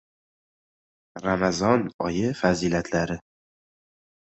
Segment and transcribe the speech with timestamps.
[1.23, 3.17] Ramazon oyi fazilatlari